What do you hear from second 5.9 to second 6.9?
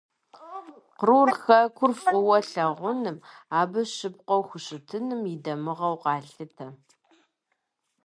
къалъытэ.